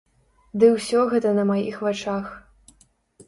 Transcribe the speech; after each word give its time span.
Ды 0.61 0.69
ўсё 0.75 1.03
гэта 1.11 1.33
на 1.39 1.43
маіх 1.51 1.77
вачах. 1.87 2.25